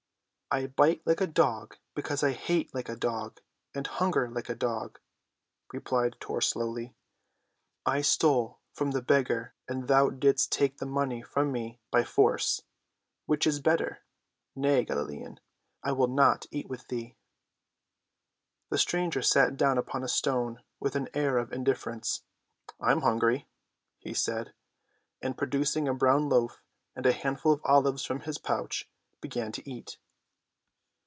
[0.53, 3.39] "I bite like a dog because I hate like a dog
[3.73, 4.99] and hunger like a dog,"
[5.71, 6.93] replied Tor slowly.
[7.85, 12.63] "I stole from the beggar, and thou didst take the money from me by force.
[13.27, 14.03] Which is better?
[14.53, 15.39] Nay, Galilean,
[15.83, 17.15] I will not eat with thee."
[18.69, 22.23] The stranger sat down upon a stone with an air of indifference.
[22.77, 23.47] "I am hungry,"
[23.99, 24.53] he said,
[25.21, 26.61] and, producing a brown loaf
[26.93, 28.89] and a handful of olives from his pouch,
[29.21, 29.97] began to eat.